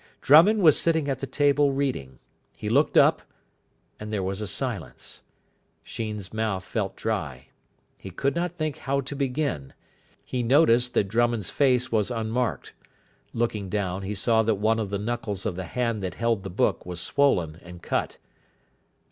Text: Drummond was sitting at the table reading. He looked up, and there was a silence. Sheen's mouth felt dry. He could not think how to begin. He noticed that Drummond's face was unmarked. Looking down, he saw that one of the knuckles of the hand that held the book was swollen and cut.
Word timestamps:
Drummond 0.19 0.63
was 0.63 0.79
sitting 0.79 1.07
at 1.09 1.19
the 1.19 1.27
table 1.27 1.73
reading. 1.73 2.17
He 2.55 2.69
looked 2.69 2.97
up, 2.97 3.21
and 3.99 4.11
there 4.11 4.23
was 4.23 4.41
a 4.41 4.47
silence. 4.47 5.21
Sheen's 5.83 6.33
mouth 6.33 6.63
felt 6.65 6.95
dry. 6.95 7.49
He 7.99 8.09
could 8.09 8.35
not 8.35 8.53
think 8.57 8.79
how 8.79 9.01
to 9.01 9.15
begin. 9.15 9.73
He 10.25 10.41
noticed 10.41 10.95
that 10.95 11.07
Drummond's 11.07 11.51
face 11.51 11.91
was 11.91 12.09
unmarked. 12.09 12.73
Looking 13.31 13.69
down, 13.69 14.01
he 14.01 14.15
saw 14.15 14.41
that 14.41 14.55
one 14.55 14.79
of 14.79 14.89
the 14.89 14.97
knuckles 14.97 15.45
of 15.45 15.55
the 15.55 15.65
hand 15.65 16.01
that 16.01 16.15
held 16.15 16.41
the 16.41 16.49
book 16.49 16.83
was 16.83 16.99
swollen 16.99 17.57
and 17.61 17.83
cut. 17.83 18.17